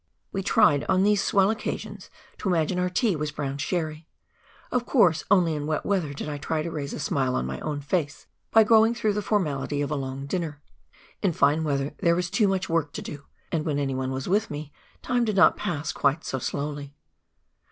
We 0.31 0.41
tried, 0.41 0.83
on 0.89 1.03
tbese 1.03 1.19
swell 1.19 1.51
occasions, 1.51 2.09
to 2.39 2.49
imagine 2.49 2.79
our 2.79 2.89
tea 2.89 3.15
was 3.15 3.29
brown 3.31 3.59
sherry! 3.59 4.07
Of 4.71 4.87
course, 4.87 5.23
only 5.29 5.53
in 5.53 5.67
wet 5.67 5.85
weather 5.85 6.11
did 6.11 6.27
I 6.27 6.39
try 6.39 6.63
to 6.63 6.71
raise 6.71 6.93
a 6.93 6.99
smile 6.99 7.35
on 7.35 7.45
my 7.45 7.59
own 7.59 7.81
face 7.81 8.25
by 8.49 8.63
going 8.63 8.95
through 8.95 9.13
the 9.13 9.21
formality 9.21 9.79
of 9.79 9.91
a 9.91 9.95
long 9.95 10.25
dinner; 10.25 10.59
in 11.21 11.33
fine 11.33 11.63
weather 11.63 11.93
there 11.99 12.15
was 12.15 12.31
too 12.31 12.47
much 12.47 12.67
work 12.67 12.93
to 12.93 13.03
do, 13.03 13.25
and 13.51 13.63
when 13.63 13.77
anyone 13.77 14.09
was 14.09 14.27
with 14.27 14.49
me, 14.49 14.71
time 15.03 15.23
did 15.23 15.35
not 15.35 15.55
pass 15.55 15.91
quite 15.91 16.23
so 16.25 16.39
slowly. 16.39 16.95